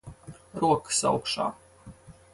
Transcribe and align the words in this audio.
Rokas 0.61 1.03
augšā. 1.11 1.49